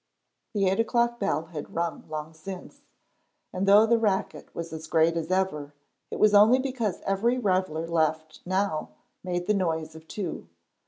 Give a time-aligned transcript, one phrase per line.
[0.55, 2.81] The eight o'clock bell had rung long since,
[3.53, 5.75] and though the racket was as great as ever,
[6.09, 8.89] it was only because every reveller left now
[9.23, 10.47] made the noise of two.